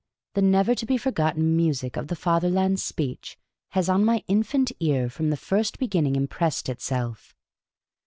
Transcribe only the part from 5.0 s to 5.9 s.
from the first